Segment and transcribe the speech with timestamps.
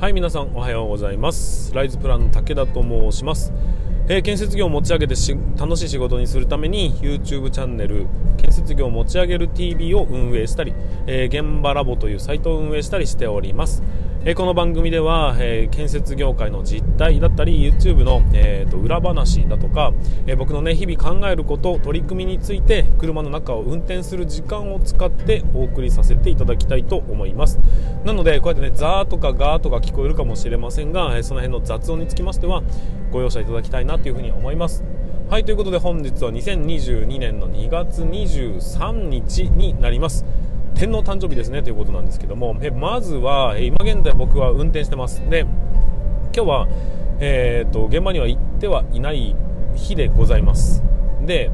[0.00, 1.74] はい皆さんおはようございます。
[1.74, 3.52] ライズプランの武田と申します、
[4.08, 5.16] えー、建設業を持ち上げて
[5.58, 8.06] 楽しい仕事にするために YouTube チャンネル
[8.36, 10.72] 建設業を持ち上げる TV を運営したり、
[11.08, 13.82] えー、現場ラボというサイトを運営したりしております。
[14.30, 19.94] えこの番組では、え建設業界の実態だったり YouTube の、えーと、裏話だとか、
[20.26, 27.58] え僕の、ね、日々考えること取り組みについて車の中を運転する時間を使ってお送りさせていただきたいと思います。
[28.04, 32.62] なのでこうやってねザーとかガーとか聞こえるかもしれませんが、えその辺の雑音につきましては
[33.10, 34.84] ご容赦いただきたいなというふうに思います。
[35.30, 40.26] はいということで本日は2022年の2月23日になります。
[40.74, 45.28] 天皇誕生日ですねということなんですけどもえまずは今現在僕は運転してます。
[45.28, 45.46] で
[46.34, 46.68] 今日は、
[47.20, 49.34] えーと、現場には行ってはいない
[49.74, 50.82] 日でございます。
[51.24, 51.50] で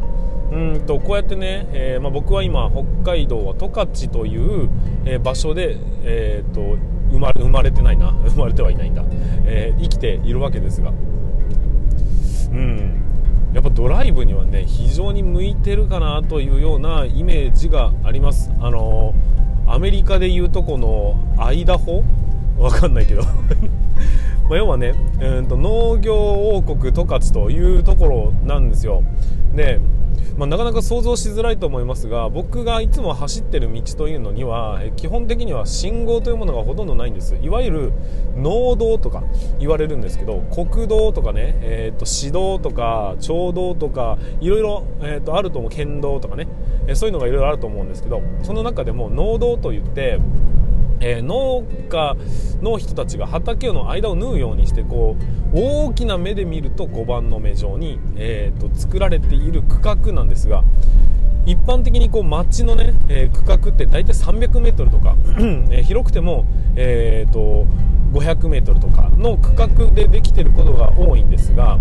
[0.52, 4.68] うんとこうやってね、えー、まあ、僕は今北海道は十勝という、
[5.04, 6.78] えー、場所で、えーと、
[7.10, 8.12] 生まれ生まれてないな。
[8.28, 9.04] 生まれてはいないんだ、
[9.46, 10.92] えー、生きているわけですが。
[12.52, 13.03] うん。
[13.54, 18.50] やっぱドライブにはね非常に向いてるかなというようなイメージがあります。
[18.60, 19.14] あの
[19.66, 22.02] アメリカでいうとこのアイダホ？
[22.58, 23.22] わかんないけど。
[24.50, 29.02] ま要はね、えーと農業王国十勝というところなんですよ。
[29.54, 29.80] で
[30.36, 37.36] まあ、なかなか想像しづらいと思いますが僕がいつも走ってる道というのには基本的には信号というものがほとんどないんです。
[37.36, 37.92] いわゆる
[38.36, 39.22] 農道とか
[39.58, 46.48] 言われるんですけど国道とかね、えー、と市道とか町道とかいろいろ、えー、とあると思う県道とかね
[46.94, 50.18] そういうのがいろいろあると思うんですけどその中でも農道といって
[51.06, 52.16] えー、農家
[52.62, 55.16] の人たちが畑の間を縫うようにしてこ
[55.52, 60.64] う大きな目で見ると5番の目状に、えーと、作られている区画なんですが
[61.44, 65.14] 一般的にこう町のね、えー、区画って大体 300m とか、
[65.70, 67.66] え、広くても、えーと、
[68.14, 71.78] 500m とかの区画でできてることが多いんですが、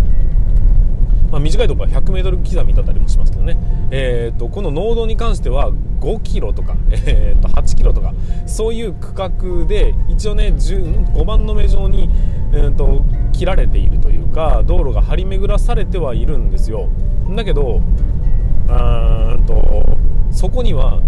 [1.44, 3.58] 短いところは 100m 刻みだったりもしますけどね、
[3.90, 8.14] えーと、この農道に関しては5キロとか、えー、と8キロとか
[8.46, 12.08] そういう区画で一応ね5番の目状に、
[12.52, 13.02] えーと、
[13.32, 16.88] 切られているというか道路が張り巡らされてはいるんですよ。
[17.36, 17.80] だけど
[18.68, 19.98] うんと
[20.30, 21.00] そこには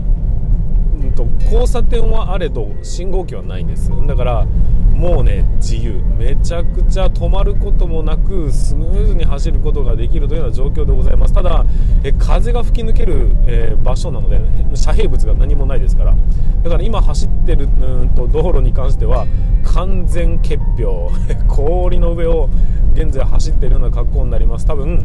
[1.17, 3.91] と交差点はあれど信号機はないんです。
[4.07, 4.47] だから
[4.95, 6.03] もうね自由。
[6.19, 11.35] めちゃくちゃ止まることもなくスムーズに走ることができるというような状況でございます。
[11.35, 11.65] ただ
[12.05, 14.41] え風が吹き抜ける、えー、場所なので
[14.77, 16.15] 遮蔽物が何もないですから。
[16.63, 19.27] だから今走ってるうんと道路に関しては
[19.65, 20.87] 完全結氷
[21.49, 22.49] 氷の上を
[22.97, 24.67] 現在走っているような格好になります。
[24.67, 25.05] 多分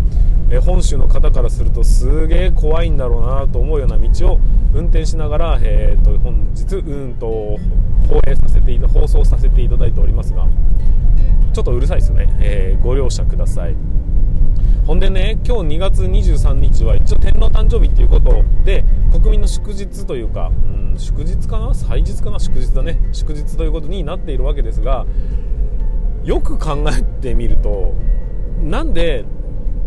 [0.49, 4.39] え本州の方からするとすげえ怖いんだろうなと思うような道を
[4.73, 7.59] 運転しながら、えーと、本日うんと放
[8.27, 10.47] 映させて放送させていただいておりますが
[11.53, 13.75] ちょっとうるさいですよね、えー、ご容赦ください。
[14.87, 21.73] ほんでね今日2月23日は一応天皇誕生日っていうことで国民の祝日というか、うん、祝日かな？
[21.73, 22.39] 祭日かな？
[22.39, 22.97] 祝日だね。
[23.11, 25.05] 祝日ということになっているわけですが
[26.23, 27.93] よく考えてみると
[28.63, 29.25] なんで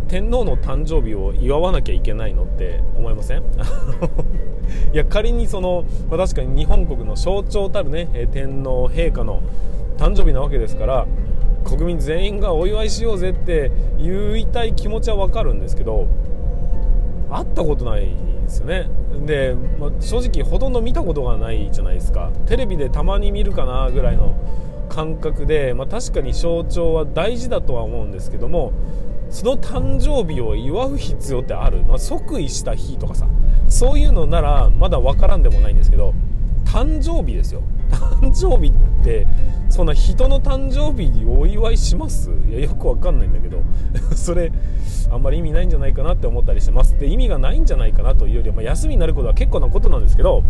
[0.09, 3.43] 天皇の誕生日を祝わなきゃいけないのって思いません？
[4.93, 9.41] いや仮にその、まあ、確かに日本国の象徴たるね天皇陛下の
[9.97, 11.07] 誕生日なわけですから
[11.65, 16.07] 国民全員がお祝いしようぜって言いたい気持ちは分かるんですけど
[17.31, 18.89] 会ったことないですよね。
[19.27, 22.31] で、まあ、正直ほとんど見たことがないじゃないですか。
[22.47, 24.35] テレビでたまに見るかなぐらいの
[24.89, 28.73] 感覚で、まあ、確かに象徴は大事だとは思うんですけども
[29.31, 33.27] その誕生日を祝う必要ってある、まあ、即位した日とかさ
[33.69, 36.15] そういうのならまだ分からんでもないんですけど
[36.65, 37.63] 誕生日ですよ。
[37.91, 39.27] 誕生日って
[39.71, 42.31] そんな人の誕生日にお祝いします？
[42.49, 43.63] いやよくわかんないんだけど
[44.17, 44.51] それ
[45.13, 46.99] あんまり意味ないんじゃないかなって思ったりしてます。
[46.99, 50.43] で意味がないんじゃないかなというよりは、まあ、休みになることは結構なことなんですけど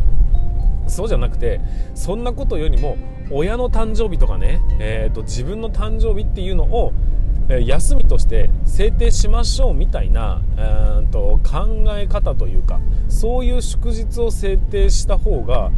[0.86, 1.60] そうじゃなくて
[1.94, 2.96] そんなことよりも
[3.30, 6.92] 親の誕生日とかね、えーと、自分の誕生日っていうのを
[7.48, 15.70] 休みとして制定しましょうみたいな、えーと考え方というかそういう祝日を制定した方が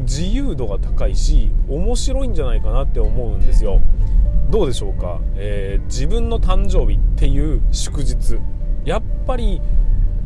[0.00, 3.80] 自由度が高いし面白いんじゃないかなって思うんですよ。
[4.50, 8.38] どうでしょうか、えー、自分の誕生日っていう祝日。
[8.84, 9.60] やっぱり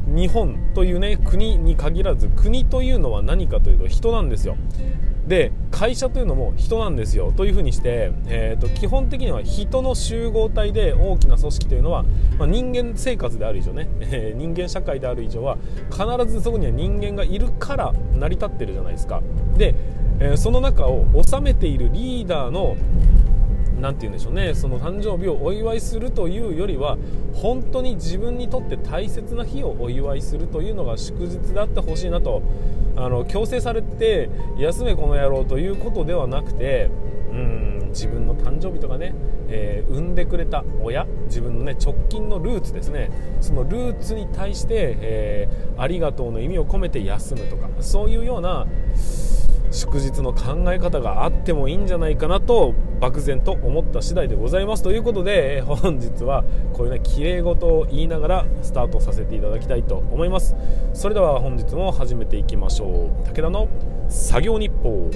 [0.06, 4.56] 日本というね国に限らず国というのは何かというと人なんですよ。
[5.26, 12.04] で会社というのも人なんですよというふうにして、えーと、基本的には人の集合体で大きな組織というのは、
[12.38, 15.58] まあ、人間生活である以上ね、えー、人間社会である以上は
[15.90, 19.20] 必ずそこには人間がいるから成り立ってるじゃないですか。
[19.56, 19.74] で、
[20.20, 22.76] えー、その中を治めているリーダーの
[23.80, 24.54] 何て言うんでしょうね。
[24.54, 26.96] その誕生日をお祝いするというよりは
[27.34, 32.42] 本当に自分にとって大切な日をお祝いするというのが祝日であってほしいなと
[32.96, 36.90] あの強制されて休めこの野郎ということではなくて
[37.30, 39.14] うん自分の誕生日とかね、
[39.48, 43.10] えー、産んでくれた親自分のね直近のルーツですね。
[43.40, 48.66] そのルーツに対して、えー、ありがとうの意味を込めて休むとかそういうような
[49.76, 54.82] 祝日の考え方があってもいいんじゃないかなと漠然と思った次第でございます。
[54.82, 60.56] ということで本日はこういうね綺麗事を言いながらスタートさせていただきたいと思います。
[60.94, 63.26] それでは本日も始めていきましょう。
[63.28, 63.68] 武田の
[64.08, 65.10] 作業日報。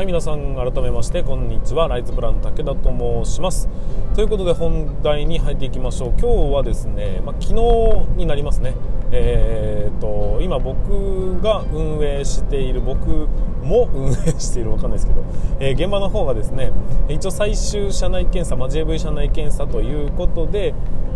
[0.00, 1.86] はい皆さん改めましてこんにちは。
[1.86, 3.68] ライズプラン武田と申します。
[4.14, 6.08] ということで本題に入っていきましょう。
[6.18, 8.76] 今日はですね、まあ、昨日になりますね。
[9.12, 13.28] えーと、今僕が運営している僕
[13.62, 15.22] も運営しているわかんないですけど、
[15.60, 16.72] えー、現場の方がですね
[17.10, 20.72] 一応最終社内検査、まあ、JV 社内検査ということで、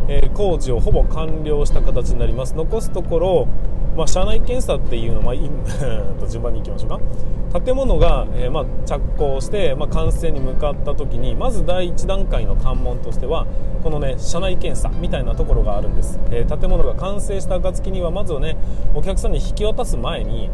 [0.08, 2.54] え、工事をほぼ完了した形になります。
[2.54, 3.48] 残すところ
[3.96, 5.34] まあ、社内検査っていうのは、まあ、
[6.28, 7.60] 順番にいきましょうか。
[7.60, 13.46] 建物が、えー、まあ、着工して、ま、完成に向かった時にまず第1段階の関門としては
[13.84, 18.56] このね社内検査みたいなところがあるんです、えー、建物が完成した暁にはまずはね
[18.92, 20.50] お客さんに引き渡す前に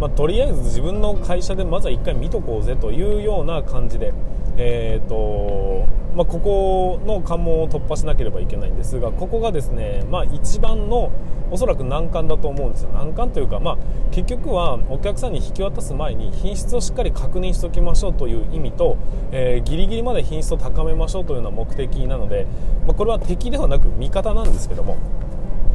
[0.00, 4.12] ま、とりあえず自分の会社でまずは1回見とこうぜというような感じで、
[4.60, 11.12] えーとまあ、ここの関門を突破しなければいけないんですがここがですね、まあ、一番の
[11.52, 12.90] おそらく難関だと思うんですよ。
[12.90, 13.78] 難関というか、まあ、
[14.10, 18.98] 結局はお客さんに引き渡す前に品質をしっかり確認しておきましょうという意味と、
[19.30, 22.46] えー、ギリギリまで品質を高めましょうというような目的なので、
[22.86, 24.96] まあ、これは敵ではなく味方なんですけども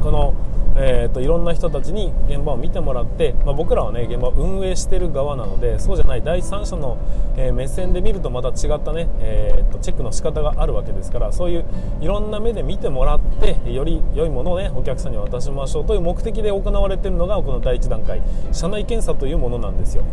[0.03, 0.33] この
[0.75, 6.97] えーと、いろんな人たちに現場を見てもらって、まあ、僕らはね現場を運営している側なのでそうじゃない第三者の、
[7.37, 11.65] えー、目線で見るとまた違ったね、えーと、チェックの仕方があるわけですからそういう
[12.01, 18.21] いろんな目で見てもらってより良いものをねお客さんに渡しましょうという目的で行われているのがこの第1段階
[18.51, 20.03] 社内検査というものなんですよ。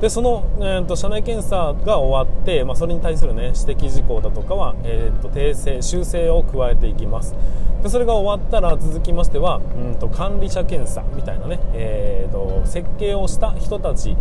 [0.00, 7.34] でその、えーと、社内検査が終わって、まあ、それに対する、ね、指摘事項だとかは、えー、と訂正修正を加えていきます。
[7.82, 14.16] でそれが終わったら続きましてはうんと管理者検査みたいなね、えーと、設計をした人たち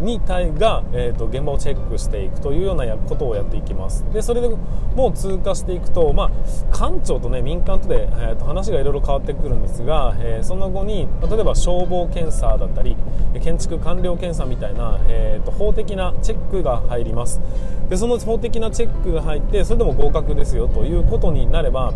[0.00, 4.04] に対が、えーと、現場をチェックしていくというようなことをやっていきます。
[4.12, 4.48] でそれで
[4.94, 6.30] もう通過していくと、まあ、
[6.70, 12.96] 官庁と、ね、民間とで、えー、と話がいろいろ変わってくるんですが、えー、その後に例えば消防検査だったり
[13.42, 17.40] 建築完了検査みたいな、えー、と法的なチェックが入ります。
[17.88, 21.92] でその法的なチェックが入ってそれでも合格ですよということになれば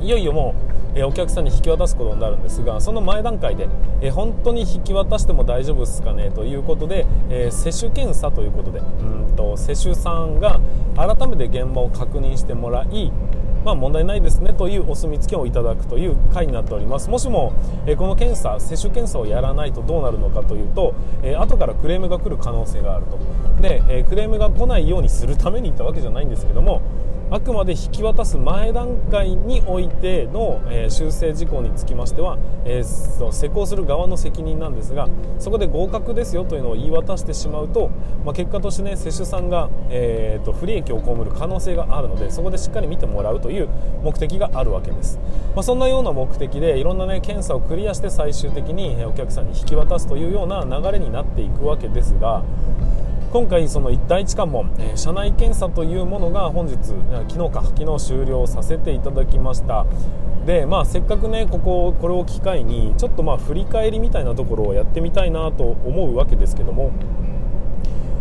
[0.00, 3.68] いよいよもうえお客さんに引き渡すことになるんですがその前段階で、
[4.00, 8.82] え本当に引き渡しても大丈夫ですかねということで、え接種検査ということでう
[9.32, 10.60] んと接種さんが
[10.96, 13.12] 改めて現場を確認してもらい
[13.64, 17.08] まあ、問題ないですねというお墨付きをいただくという回になっております。
[17.08, 17.52] もしも、
[17.86, 23.18] えこの検査接種検査をやらないとどうなるのかというと、え後からクレームが来る可能性があると。
[23.62, 26.82] で、えクレームが来ないようにするために行ったわけじゃないんですけども
[27.34, 35.08] あくまで引き渡す前段階においての、えー、修正事項につきましては、えー、施工する側の責任なんですが
[35.40, 37.90] そこで合格ですよというのを言い渡してしまうと、
[38.24, 43.68] まあ、結果として、ね、接種さんが、えーと、不利益を被る可能性があるのでそこでしっかり見てもらうという
[44.04, 45.18] 目的があるわけです、
[45.56, 52.44] まあ、そんなような目的でいろんな、ね、検査をクリアして最終的にお客さんに引き渡すというような流れになっていくわけですが
[53.34, 56.76] 今回その第一関門、えー、社内検査というものが本日
[57.28, 59.86] 昨日か昨日終了させていただきました。
[60.46, 66.92] でまあせっかくねこここれを機会にちょっとまあ振り返りみたいなところをやってみたいなと思うわけですけども。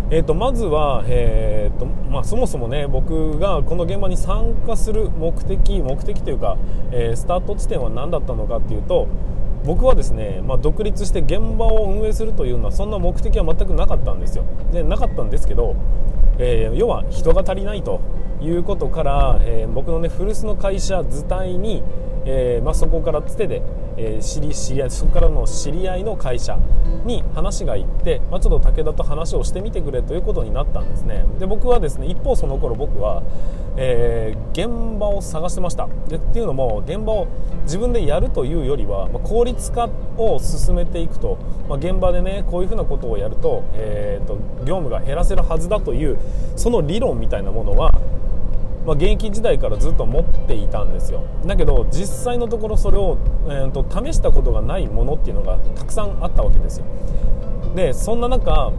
[0.10, 6.58] えーと、まずは、えーとまあ、そもそもね僕がこの現場に参加する目的目的というか、
[6.92, 9.08] えー、スタート地点は何だったのかっていうと
[9.66, 14.44] 僕はですね、まあ、独立して現場を運営するというのはそんな目的は全くなかったんですよ。
[14.72, 15.76] でなかったんですけど、
[16.38, 18.02] えー、要は人が足りないと
[18.42, 21.82] いうことから、えー、僕のね古巣の会社図体に、
[22.26, 23.62] えーまあ、そこからつてで、
[23.98, 26.58] えー、知り知り合いそこからの知り合いの会社
[27.06, 31.26] に話が行って、まあ、ちょっと武田と話をしてみてくれということになったんですね。
[31.40, 33.24] で僕はですね一方その頃僕は、
[33.78, 35.88] えー、現場を探してました。
[36.08, 37.28] でっていうのも現場を
[37.64, 41.38] 自分でやるというよりは、まあ、効率化を進めていくと、
[41.70, 46.18] まあ、現場でねこういうふうなことをやると,、えーと業務が減らせるはずだという
[46.56, 47.93] その理論みたいなものは
[48.86, 51.24] まあ、現役時代からずっと持っていたんですよ。
[51.46, 56.86] だけど実際のところそれを、えーと、試したことがないものっていうのがたくさんあったわけですよ。
[57.76, 58.72] でそんな中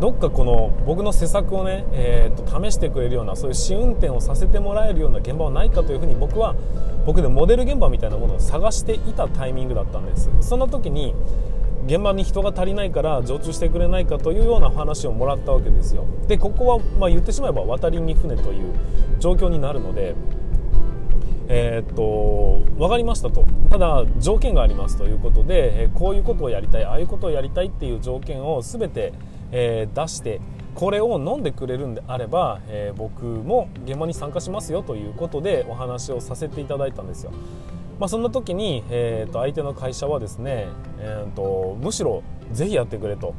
[0.00, 6.56] どっかこの僕の施策をね、えーと、試してくれるようなそういう試運転をさせてもらえるような現場はないかというふうに僕は
[7.06, 10.30] 僕でモデル現場みたいなものを探していたタイミングだったんです。
[10.40, 11.14] そんな時に
[11.86, 16.06] 現場に人が足りないから常駐してくれないかというような話をもらったわけですよ。
[16.26, 18.72] でここはまあ言ってしまえば渡りに船という
[19.18, 20.14] 状況になるので
[21.48, 23.44] えー、っと分かりましたと。
[23.70, 29.12] ただ条件がありますということで、えこういうことをやりたいああいうことをやりたいっていう条件を全て、
[29.52, 30.40] えー、出して
[30.74, 37.32] これを飲んでくれるんであれば、えー、僕も現場に参加しますよということでお話をさせていただいたんですよ。
[37.98, 42.22] まあ、そんな時に、えー、と相手の会社はですね、えーと、むしろ
[42.52, 43.34] ぜひやってくれと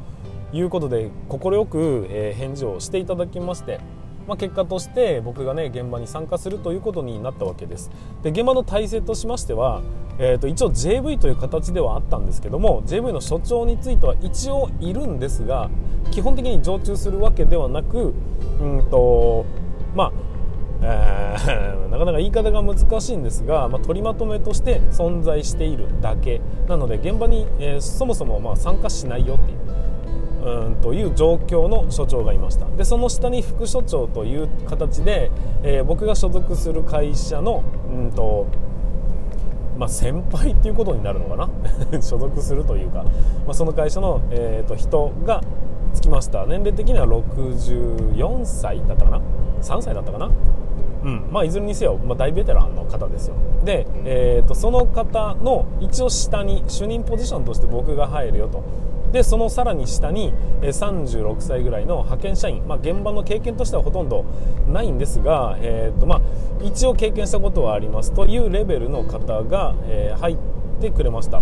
[0.52, 3.80] いうことで快く、え、返事をしていただきまして、
[4.26, 7.90] まあ、結果として僕がね現場に参加するということになったわけです。
[8.22, 9.82] で現場の体制としましては、
[10.18, 15.70] えー、と一応 JV という形ではあったんですけども JV の所長については一応いるんですが
[16.10, 18.14] 基本的に常駐するわけではなく
[18.60, 19.44] うんと
[19.94, 20.12] まあ
[20.88, 29.58] えー、 なかなか言い方が難しいんですが、まあ、取りまとめとして存在しているだけなので現場に、えー、そもそもまあ参加しないよっていう
[30.46, 32.66] うんという状況の所長がいました。
[32.76, 35.32] でその下に副所長という形で、
[35.64, 38.46] えー、僕が所属する会社のうんと
[39.76, 41.50] まあ、先輩っていうことになるのかな？
[42.00, 43.02] 所属するというか、
[43.44, 45.42] まあ、その会社の、えー、と人が
[45.92, 46.46] つきました。
[46.46, 49.20] 年齢的には64歳だったかな
[49.60, 50.30] ？3歳だったかな？
[51.06, 51.28] うん。
[51.30, 53.36] まあ、いずれにせよ、まあ、大ベテランの方ですよ。
[53.64, 58.62] で、えーと、その方の一応下に主任ポジションとして僕が入るよと。
[59.12, 64.24] でそのさらに下に36歳ぐらいの派遣社員、まあ、現場の経験としてはほとんど
[64.68, 66.20] ないんですが、えーとまあ、
[66.62, 70.36] 一応経験したことはありますというレベルの方が、えー、入っ
[70.80, 71.40] てくれました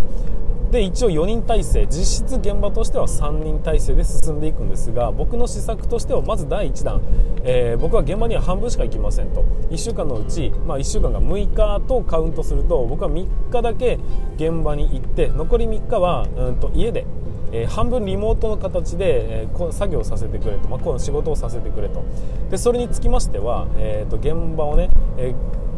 [0.75, 7.01] で一応4人体制実質現場としては3人体制で進んでいくんですが僕の施策としてはまず第1弾、
[7.45, 9.45] えー、僕は現場には半分しか行きませんと。
[9.71, 14.01] 1週間のうち、まあ、1週間が6日とカウントすると僕は3日だけ
[14.35, 17.07] 現場に行って残り3日は、うんと家で
[17.53, 22.03] え、半分リモートの形で、えー、作業をさせてくれと、まあ、この仕事をさせてくれと。
[22.51, 25.35] でそれにつきましては、えーと、現場をね、えー、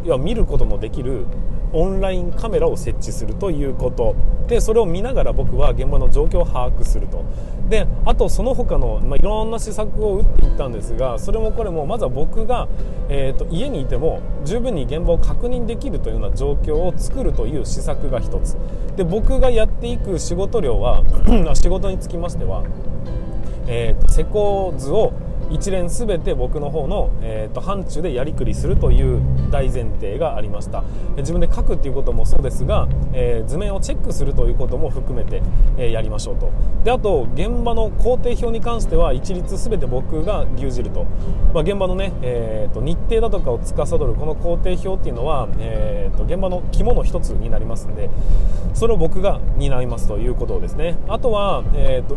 [0.06, 1.26] 要は見ることのできる
[1.72, 4.14] オンラインカメラを設置するということ。
[4.46, 7.24] でそれを見ながら僕は現場の状況を把握すると。
[7.68, 12.68] であとその他の、まあ、いろんな施策を打っていったんですがそれもこれもまずは僕が、
[13.08, 18.56] えーと、家にいても十分に現場を確認できるというような状況を作るという施策が1つ。
[18.94, 21.02] で僕がやっていく仕事量は
[21.54, 22.62] 仕事につきましては、
[23.66, 25.12] えーと施工図を
[25.50, 30.82] 一連全て僕の方の、えーと、範疇でやりくりするという大前提がありました。
[31.16, 35.42] 自分で書くっていうこともそうですが、えー、図面をチェックするということも含めて、
[35.76, 36.50] えー、やりましょうと。
[36.84, 41.04] であと現場の工程表に関しては一律全て僕が牛耳ると、
[41.52, 48.10] まあ、現場のね、えーと、日程だとかを司るこの工程表っていうのは、えーと、現場の肝の一つになりますので
[48.74, 50.96] それを僕が担いますということですね。
[51.08, 52.16] あとは、えー、と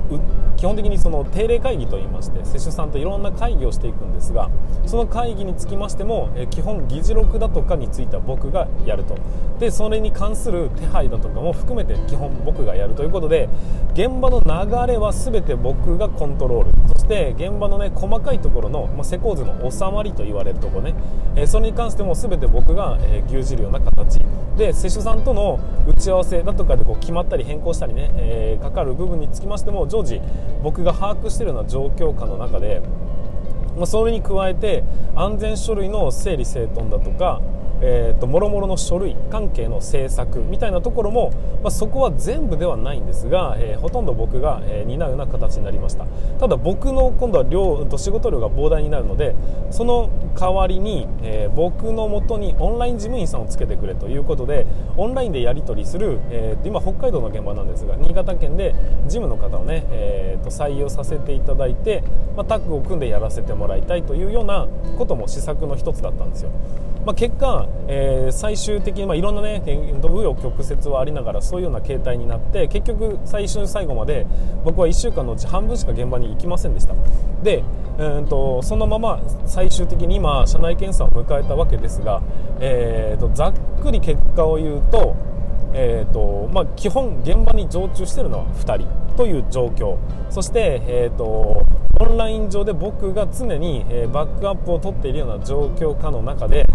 [0.58, 4.50] 基本的にその定例会議といいまして施主さんといろんなんな会議をしていくんですが
[4.86, 9.16] その会議につきましても、え基本議事録だとかについては僕がやると。
[9.60, 13.50] でそれに関する手配だとかも含めて基本僕がやるということで
[13.94, 16.72] 現場の流れは全て僕がコントロール。
[16.88, 20.96] そして現場のね細かいところの、まあ、施工図の収まりと言われるところね、
[21.36, 24.20] えそれに関しても全て僕が、え牛耳るような形。
[24.58, 30.22] で施主さんとの打ち合わせだとかでこう決まったり変更したりね、えー、かかる部分につきましても常時
[30.62, 32.82] 僕が把握しているような状況下の中で
[33.80, 34.84] まあ、それに加えて
[35.16, 37.42] 安全書類の整理整頓だとか
[37.82, 41.32] えーと、もろもろの書類関係の政策みたいなところも、
[41.64, 46.06] まあ、そこは全部ではないんですが、えー、ほとんど僕が、えー、担うような形になりました。
[46.40, 49.36] ただ僕の今度は量と仕事量が膨大になるので
[49.72, 54.66] その代わりに、えー、僕のもとにオンライン事務員さんをつけてくれということで
[54.98, 58.74] オンラインでやり取りする、えー、今北海道の現場なんですが新潟県で
[59.06, 62.04] 事務の方をね、えーと、採用させていただいて、
[62.36, 64.68] まあ、タッグを組んでやらせてもらいたいというような
[64.98, 66.52] ことも施策の一つだったんですよ。
[67.06, 74.28] まあ、結果、えー、最終的に、まあ、いろんなね紆余曲折はありながらそういうような形態になって結局最終最後まで
[74.64, 76.94] 僕は1週間のうち半分しか現場に行きませんでした。
[77.42, 77.64] で、
[77.98, 82.22] えーと、そのまま最終的に今社内検査を迎えたわけですが、
[82.60, 85.16] えーと、ざっくり結果を言うと,、
[85.74, 89.98] えーとまあ、基本現場に常駐しているのは2人という状況。
[90.30, 91.66] そして、えーと
[92.02, 93.84] オンライン上で僕が常に、
[94.14, 96.66] バックアップを取っているような状況下の中で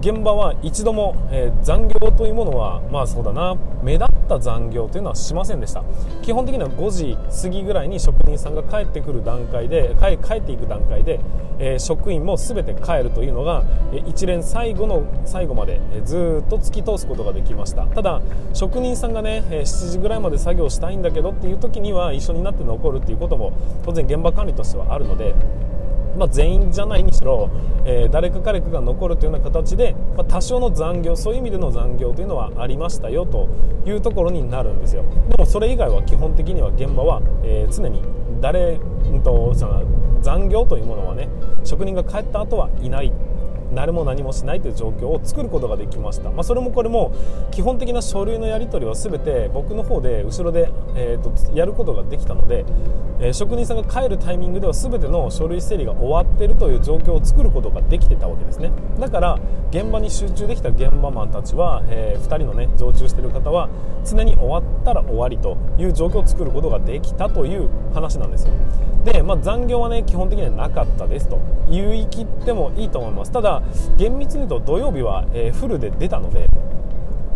[0.00, 5.82] 現場は一度も、えー、残業というものはまあそうだな目立った残業というのはしませんでした。
[6.22, 11.20] 基本的には5時過ぎぐらいに職人さんが帰ってくる段階で帰帰っていく段階で、
[11.58, 17.86] えー、職員も全て帰るというのが、えー、一連最後の最後まで、えー、ずっと突き通すことができました。
[17.86, 18.20] ただ
[18.52, 23.52] 職人さんがね、えー、7時ぐらいまで作業したいんだけどっていう時には一緒になって残るっていうことも
[23.84, 25.34] 当然現場管理としてはあるので
[26.16, 27.50] まあ、全員じゃないにしろ、
[27.84, 33.48] えー、誰か彼かが残るというような形で、まあ、多少の残業そういう意味での残業というのはありましたよと
[33.86, 35.04] いうところになるんですよ。
[35.28, 38.02] でもそれ以外は基本的には現場は、えー、常に
[38.40, 39.82] 誰、うんと、その
[40.22, 41.28] 残業というものはね
[41.64, 43.12] 職人が帰った後はいない。
[43.74, 47.12] 誰も何もしないという状況を作ることができました、まあ、それもこれも
[47.50, 52.64] 基本的な書類のやり取りは全て僕の方で後ろで、えーと、やることができたので、
[53.20, 58.70] えー、職人さんが帰るタイミングでは全ての書類整理が終わっているという状況を作ることができてたわけですね。
[58.98, 59.38] だから
[59.70, 63.68] 現場に集中できた現場マンたちは、えー、2人のね常駐している方は
[64.04, 68.52] 常に終わったら終わりという状況を作ることができたという話なんですよ。
[69.04, 73.32] で、まあ、残業はね基本的にはなかったですと言い切ってもいいと思います。
[73.32, 73.62] ただ
[73.96, 76.48] 厳密に言うと土曜日は、え、フルで出たので、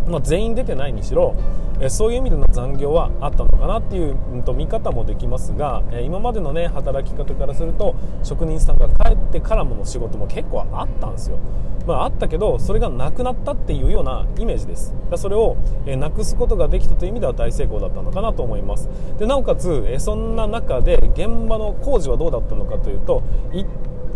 [0.07, 1.35] まあ、全員出てないにしろ、
[1.79, 11.39] え、そういう意味での残業はあったのかなっていう、うん、と見方もできますが、え、今までのね働き方からすると職人さんが帰ってからもの仕事も結構あったんですよ。
[11.87, 14.93] まあ、あったけどそれがなくなったっていうようなイメージです。
[15.09, 15.57] だそれを、
[15.87, 18.87] え、なくすことができたという意味では大成功だったのかなと思います。
[19.17, 23.23] でなおかつ、え、そんな中で現場の工事はどうだったのかというと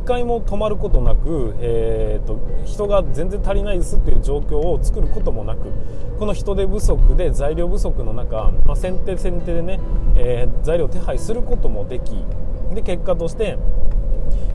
[0.06, 5.72] 回も止まることなく、えーと、人が全然足りないですっていう状況を作ることもなく
[6.20, 9.80] この人手不足で材料不足の中、まあ、先手先手でね、
[10.16, 12.24] えー、材料手配することもでき
[12.74, 13.58] で結果として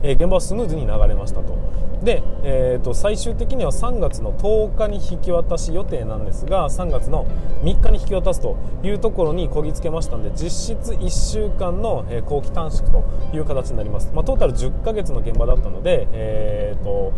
[0.03, 1.57] えー、現場はスムーズに流れましたと。
[2.03, 7.27] で、えーと、最終的には3月の10日に引き渡し予定なんですが3月の
[7.61, 13.03] 3日に引き渡すというところにこぎつけましたので実質1週間の、えー、後期短縮と
[13.35, 17.13] いう形になります、まあ、トータル10ヶ月の現場だったので、えーと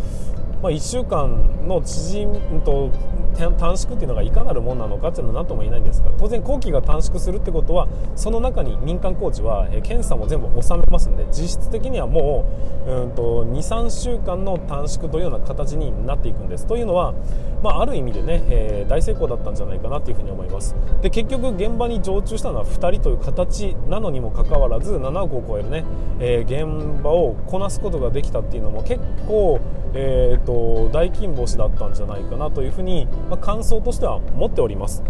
[0.63, 2.89] まあ、1週間の縮むと
[3.37, 12.45] 短縮っていうのがいかなるもんなのかっていうのは何とも言えないんですが当然工期が短縮するってことはその中に民間工事は、検査も全部収めますんで実質的にはも
[12.87, 16.65] ううんと23週間の短縮というような形になっていくんです。
[16.65, 17.13] というのは、
[17.61, 20.75] まあ、ある意味でね、えー、大成功だったんじゃないかなというふに思います。
[21.01, 25.83] で結局現場に常駐したのは2人という形なのにもかかわらず7億を超えるね、
[26.19, 29.59] えー、現場をこなすことができたっていうのも結構
[29.95, 30.52] えーと、
[30.91, 35.03] 大金星だったんじゃないかなというふうに、まあ、感想としては持っております。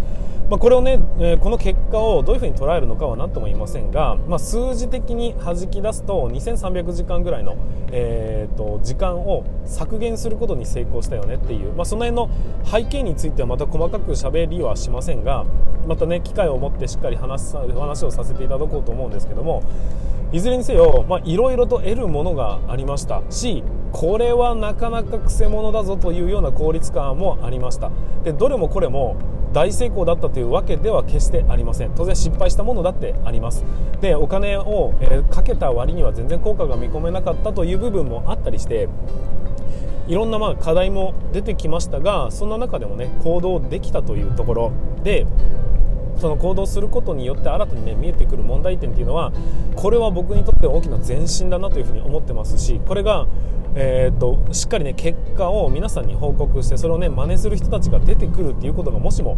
[0.49, 7.55] まあ、これをね、えー、この結果をどういうふうに捉えるのかは何とも言いませんが、まあ、数字的に弾き出すと2300時間ぐらいの、
[7.91, 12.29] えーと、時間を削減することに成功したよねっていう、まあ、その辺の
[12.65, 15.45] 背景についてはまた細かく喋りはしませんが
[15.87, 19.63] またね機会を持ってしっかり話話をさせていただこうと思うんですけども
[20.33, 23.21] いずれにせよいろいろと得るものがありました。
[23.29, 27.91] しこれはなかなかくせ者だぞというような効率感もありました。
[28.23, 29.15] でどれもこれも
[29.53, 31.91] 大成功だったというわけでは決してありません。
[31.93, 33.63] 当然失敗したものだってあります。
[34.01, 38.89] でお金を、え、かけた割には全然効果が見込めなかったという部分もあったりして
[40.07, 44.71] いろんなまあ課題も出てきましたがそんな中でもね行動できたというところ
[45.03, 45.27] で
[46.17, 49.31] その行動することによって新たに、ね、見えてくる問題点っていうのは
[49.75, 53.27] これは僕にとって大きな前進だなというふうに思ってますしこれが
[53.75, 59.35] えーと、しっかりね結果を皆さんに報告してそれをね真似する人たちが出てくるっていうことがもしも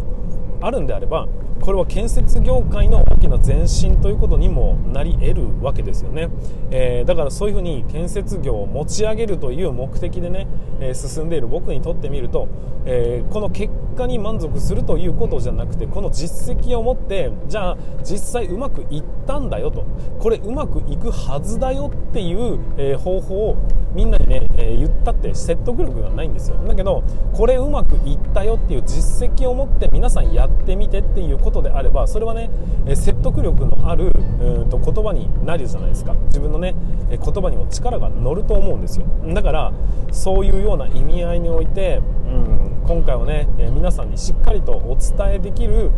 [0.60, 1.28] あるんであれば
[1.60, 6.28] これは建設業界の大きな前進ということにもなり得るわけですよね、
[6.70, 10.46] えー、だからそういうふうに建設業を持ち上げるという目的でね、
[10.80, 12.48] えー、進んでいる僕にとってみると、
[12.84, 19.84] えー、この結果に満足するということじゃなくてこの実績を持ってじゃあ実際うまくいったんだよと。
[20.20, 23.56] これうまくいくはずだよっていう、え方法を
[23.96, 26.58] みんなにね、え言ったって説得力がないんですよ。
[26.68, 32.50] だけどこれうまくいったよっていう実績を持って皆さんやってみてっていうことであればそれはね
[32.86, 36.12] え説得力のあるうんと言葉になるじゃないですか。
[36.26, 36.74] 自分のね
[37.10, 39.06] え言葉にも力が乗ると思うんですよ。
[39.32, 39.72] だから
[40.12, 45.90] そういうような意味合いにおいて、うん、今回はねえ皆さんにしっかりとお伝えできる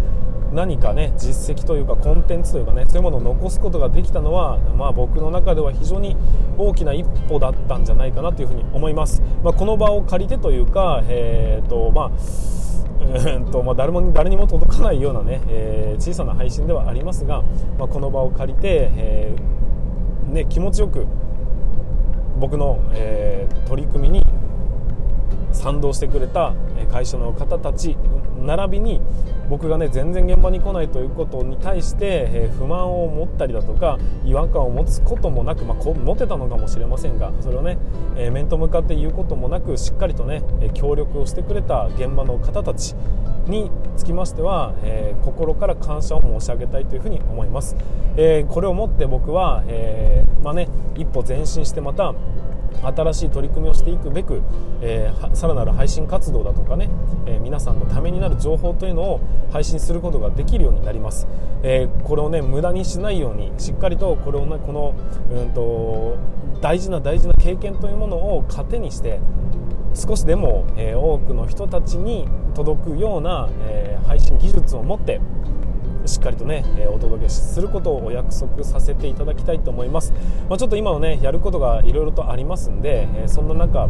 [0.53, 6.17] 何かね実績というかコンテンツというかねそういうものを残すことができたのは、まあ、僕の中では非常に
[6.57, 12.11] 大きな一歩だったんじゃないかなというふうに思います、まあ、この場を借りてというか、えーとまあ
[13.53, 17.43] とま、誰も誰にも届かないようなね、えー、小さな配信ではありますが、
[17.79, 21.07] まあ、この場を借りて、えーね、気持ちよく
[22.39, 24.27] 僕の、えー、取り組みに
[25.53, 26.55] 賛同してくれた
[26.91, 27.97] 会社の方たち
[28.41, 29.01] 並びに
[29.49, 37.79] 僕がね全然現場に来ないということに対して、え不満を持ったりだとか違和感を持つこともなく、まあ、こ持てたのかもしれませんがそれをね、
[38.17, 40.43] え面と向かって言うこともなくしっかりとね
[40.75, 42.95] 協力をしてくれた現場の方たち
[43.49, 47.77] につきましては、えー、心から感謝を申し上げたいというふに思います、
[48.17, 52.15] えー、これをもって僕は、えー、まあね、一歩前進してまた
[52.83, 54.43] 新しい取り組みをしていくべく、
[54.81, 56.89] えー、さらなる配信活動だとかね、
[57.27, 59.21] えー、皆さんのためになる情報というのを
[59.53, 61.27] 配信することができるようになります、
[61.63, 64.95] えー、これをね無駄にしないようにしっかりとこれをねこの
[65.31, 66.17] うんと
[66.61, 69.21] 大事な大事な経験というものを糧にして
[69.95, 75.21] 少しでも、え多くの人たちに届くような、え配信技術を持って
[76.07, 80.13] しっかりとね、えお届けすることをお約束させていただきたいと思います、
[80.49, 83.89] まあ、ちょっと今はねやることがいろいろとありますんで、えそんな中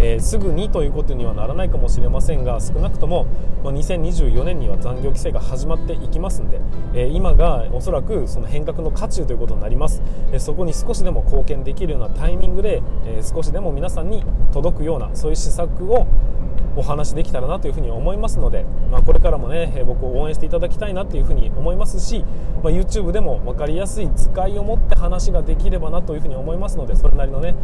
[0.00, 3.26] えー、すぐにということにはならないかもしれませんが少なくとも
[3.64, 6.60] 2024年には残業規制が始まっていきますので、
[6.94, 16.06] えー、今がおそらくその変革の渦中ということになります、えー、そこに少しでも貢献できるようなタイミングで、え少しでも皆さんに届くようなそういう施策を
[16.78, 22.24] お話できたらなというふに思いますので、まあ、これからもね僕を応援していただきたいなというふに思いますし、
[22.62, 27.56] まあ、YouTube でも分かりやすい図解を持って話ができればなというふに思いますのでそれなりのね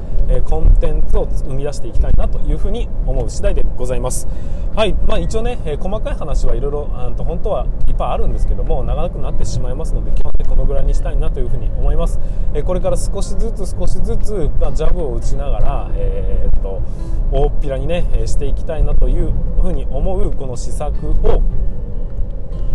[0.45, 4.27] コンテンツを生み出していきたいなというふに思う次第でございます。
[4.75, 12.19] はい、まあ、一応ねえ細かい話はいろいろ本当はいっぱいあるんですけども長くなってしまいますので今日はねこのぐらいにしたいなというふに思います。
[12.55, 16.83] えこれから少しずつ少しずつまジャブを打ちながら、えー、っと
[17.31, 19.33] 大っぴらにねしていきたいなという
[19.63, 21.41] ふうに思うこの施策を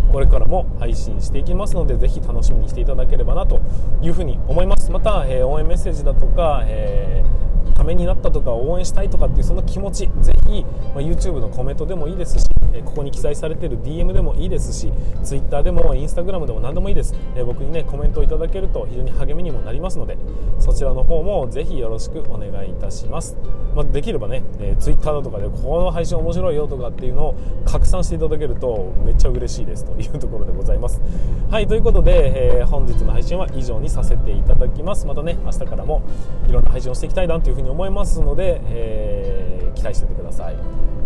[0.09, 3.59] これからも配信していきますのでぜひ楽しみにしていただければなと
[4.01, 4.89] いうふに思います。
[4.89, 14.91] また、えー、応援メッセージだとか、えーためになったとか応援したいとかっていうその気持ちぜひ、まあ、YouTube のコメントでもいいですし、えここに記載されている DM でもいいですし
[15.23, 20.17] Twitter でも Instagram でも何でもいいです、え僕にねコメントをいただけると非常に励みにもなりますので
[20.59, 23.37] そちらの方もぜひよろしくお願いいたします、
[23.75, 31.01] まあ、できればね、え Twitter だとかでこの配信面白いよとかっていうのを拡散していただけるとめっちゃ嬉しいですというところでございます。
[31.49, 35.05] はいということで、えー、本日の配信は以上にさせていただきます。
[35.05, 36.01] またね明日からも
[36.47, 40.55] いろんな配信をしていきたいなというふうに思いますので、えー、期待しててください。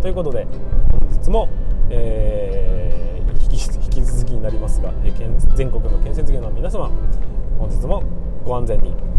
[0.01, 0.45] ということで
[0.91, 1.49] 本日も、
[1.89, 3.49] えー、引
[3.89, 5.11] き続きになりますが、え
[5.55, 6.89] 全国の建設業の皆様
[7.57, 8.03] 本日も
[8.45, 9.12] ご安全に。